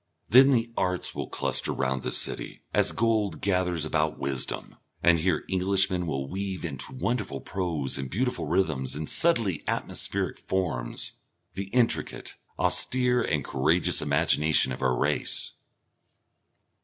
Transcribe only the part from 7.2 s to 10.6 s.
prose and beautiful rhythms and subtly atmospheric